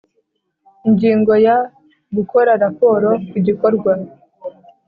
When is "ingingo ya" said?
0.87-1.55